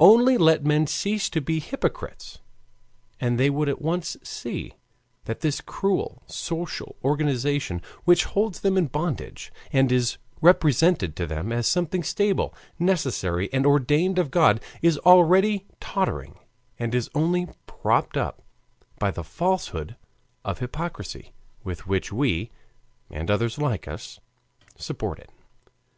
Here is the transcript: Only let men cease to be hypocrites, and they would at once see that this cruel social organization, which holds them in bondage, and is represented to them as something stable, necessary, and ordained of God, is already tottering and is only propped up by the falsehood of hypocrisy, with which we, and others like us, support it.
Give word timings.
Only 0.00 0.38
let 0.38 0.64
men 0.64 0.86
cease 0.86 1.28
to 1.28 1.42
be 1.42 1.60
hypocrites, 1.60 2.38
and 3.20 3.38
they 3.38 3.50
would 3.50 3.68
at 3.68 3.82
once 3.82 4.16
see 4.22 4.72
that 5.26 5.40
this 5.42 5.60
cruel 5.60 6.22
social 6.24 6.96
organization, 7.04 7.82
which 8.04 8.24
holds 8.24 8.60
them 8.60 8.78
in 8.78 8.86
bondage, 8.86 9.52
and 9.70 9.92
is 9.92 10.16
represented 10.40 11.14
to 11.16 11.26
them 11.26 11.52
as 11.52 11.66
something 11.68 12.02
stable, 12.02 12.54
necessary, 12.78 13.52
and 13.52 13.66
ordained 13.66 14.18
of 14.18 14.30
God, 14.30 14.62
is 14.80 14.96
already 15.00 15.66
tottering 15.78 16.38
and 16.78 16.94
is 16.94 17.10
only 17.14 17.46
propped 17.66 18.16
up 18.16 18.40
by 18.98 19.10
the 19.10 19.22
falsehood 19.22 19.94
of 20.42 20.60
hypocrisy, 20.60 21.34
with 21.64 21.86
which 21.86 22.10
we, 22.10 22.50
and 23.10 23.30
others 23.30 23.58
like 23.58 23.86
us, 23.86 24.20
support 24.74 25.18
it. 25.18 25.28